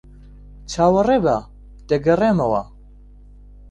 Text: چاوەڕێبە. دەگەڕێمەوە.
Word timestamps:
چاوەڕێبە. 0.71 1.37
دەگەڕێمەوە. 1.89 2.61